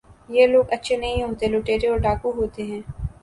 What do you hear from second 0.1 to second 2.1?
یہ لوگ اچھے نہیں ہوتے، لٹیرے اور